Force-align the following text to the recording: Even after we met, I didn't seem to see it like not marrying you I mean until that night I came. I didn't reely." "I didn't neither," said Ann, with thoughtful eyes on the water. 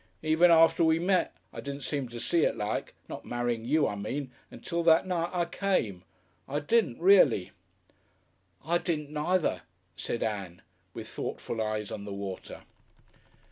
Even 0.23 0.49
after 0.49 0.83
we 0.83 0.97
met, 0.97 1.35
I 1.53 1.61
didn't 1.61 1.83
seem 1.83 2.09
to 2.09 2.19
see 2.19 2.43
it 2.43 2.55
like 2.57 2.95
not 3.07 3.23
marrying 3.23 3.65
you 3.65 3.87
I 3.87 3.93
mean 3.93 4.31
until 4.49 4.81
that 4.85 5.05
night 5.05 5.29
I 5.31 5.45
came. 5.45 6.03
I 6.47 6.59
didn't 6.59 6.99
reely." 6.99 7.51
"I 8.65 8.79
didn't 8.79 9.11
neither," 9.11 9.61
said 9.95 10.23
Ann, 10.23 10.63
with 10.95 11.07
thoughtful 11.07 11.61
eyes 11.61 11.91
on 11.91 12.05
the 12.05 12.13
water. 12.13 12.63